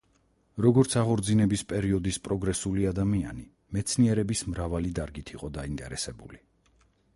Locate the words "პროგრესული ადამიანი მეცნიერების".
2.29-4.43